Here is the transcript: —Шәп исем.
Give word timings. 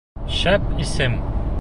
—Шәп 0.37 0.65
исем. 0.87 1.23